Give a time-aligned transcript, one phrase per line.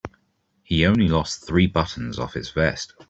[0.63, 2.95] He only lost three buttons off his vest.